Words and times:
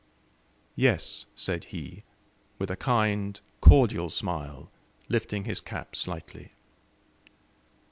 "Yes," 0.75 1.27
said 1.35 1.65
he, 1.65 2.01
with 2.57 2.71
a 2.71 2.75
kind, 2.75 3.39
cordial 3.61 4.09
smile, 4.09 4.71
lifting 5.09 5.43
his 5.43 5.61
cap 5.61 5.95
slightly. 5.95 6.49